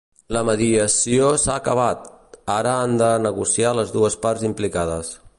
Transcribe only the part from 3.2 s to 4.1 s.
negociar les